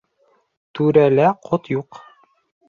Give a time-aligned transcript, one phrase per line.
[0.79, 2.01] Түрәлә ҡот юҡ.